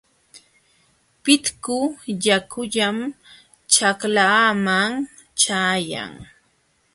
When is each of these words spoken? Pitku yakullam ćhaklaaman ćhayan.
Pitku 1.23 1.79
yakullam 2.25 2.97
ćhaklaaman 3.73 4.91
ćhayan. 5.39 6.13